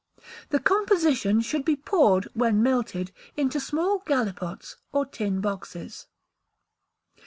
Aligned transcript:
The 0.49 0.57
composition 0.59 1.41
should 1.41 1.63
be 1.63 1.75
poured, 1.75 2.27
when 2.33 2.63
melted, 2.63 3.11
into 3.37 3.59
small 3.59 3.99
gallipots, 3.99 4.77
or 4.91 5.05
tin 5.05 5.41
boxes. 5.41 6.07